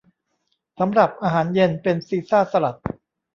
[0.79, 2.77] สำหรับอาหารเย็นเป็นซีซ่าสลัด